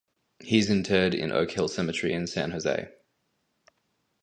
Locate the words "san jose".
2.25-2.87